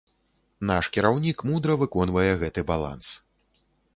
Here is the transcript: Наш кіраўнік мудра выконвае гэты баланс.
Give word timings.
Наш 0.69 0.87
кіраўнік 0.95 1.43
мудра 1.51 1.75
выконвае 1.83 2.31
гэты 2.47 2.63
баланс. 2.71 3.05